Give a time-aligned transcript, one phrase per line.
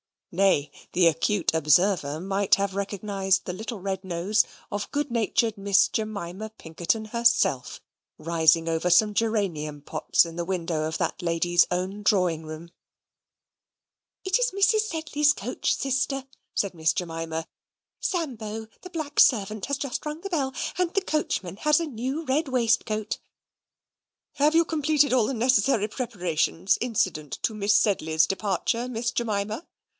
[0.33, 5.89] Nay, the acute observer might have recognized the little red nose of good natured Miss
[5.89, 7.81] Jemima Pinkerton herself,
[8.17, 12.71] rising over some geranium pots in the window of that lady's own drawing room.
[14.23, 14.87] "It is Mrs.
[14.87, 16.25] Sedley's coach, sister,"
[16.55, 17.45] said Miss Jemima.
[17.99, 22.23] "Sambo, the black servant, has just rung the bell; and the coachman has a new
[22.23, 23.19] red waistcoat."
[24.35, 29.67] "Have you completed all the necessary preparations incident to Miss Sedley's departure, Miss Jemima?"